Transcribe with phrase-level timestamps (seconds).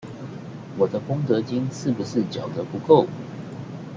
[0.79, 3.05] 我功德金是不是繳得不夠？